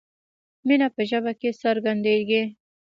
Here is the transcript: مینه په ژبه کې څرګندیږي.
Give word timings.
مینه 0.67 0.87
په 0.95 1.01
ژبه 1.09 1.31
کې 1.39 1.49
څرګندیږي. 1.61 2.43